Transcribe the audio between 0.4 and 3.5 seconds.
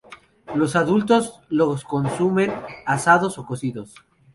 Los adultos los consumen asados o